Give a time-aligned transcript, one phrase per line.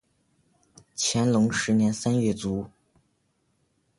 [0.97, 2.71] 乾隆十年三月卒。